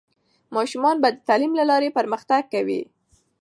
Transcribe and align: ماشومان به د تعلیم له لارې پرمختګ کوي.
ماشومان 0.55 0.95
به 1.03 1.09
د 1.13 1.17
تعلیم 1.27 1.53
له 1.59 1.65
لارې 1.71 1.89
پرمختګ 1.97 2.41
کوي. 2.53 2.81